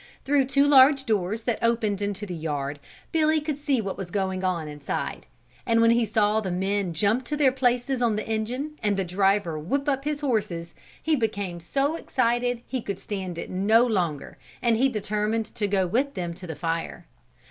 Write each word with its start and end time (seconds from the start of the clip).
Through 0.25 0.45
two 0.45 0.65
large 0.65 1.05
doors 1.05 1.43
that 1.43 1.59
opened 1.61 2.01
into 2.01 2.25
the 2.25 2.33
yard 2.33 2.79
Billy 3.11 3.39
could 3.39 3.59
see 3.59 3.79
what 3.81 3.97
was 3.99 4.09
going 4.09 4.43
on 4.43 4.67
inside. 4.67 5.27
And 5.63 5.79
when 5.79 5.91
he 5.91 6.07
saw 6.07 6.41
the 6.41 6.49
men 6.49 6.91
jump 6.95 7.23
to 7.25 7.37
their 7.37 7.51
places 7.51 8.01
on 8.01 8.15
the 8.15 8.27
engine 8.27 8.79
and 8.81 8.97
the 8.97 9.03
driver 9.03 9.59
whip 9.59 9.87
up 9.87 10.03
his 10.03 10.21
horses, 10.21 10.73
he 11.03 11.15
became 11.15 11.59
so 11.59 11.97
excited 11.97 12.63
he 12.65 12.81
could 12.81 12.97
stand 12.97 13.37
it 13.37 13.51
no 13.51 13.85
longer 13.85 14.39
and 14.59 14.75
he 14.75 14.89
determined 14.89 15.45
to 15.53 15.67
go 15.67 15.85
with 15.85 16.15
them 16.15 16.33
to 16.33 16.47
the 16.47 16.55
fire. 16.55 17.05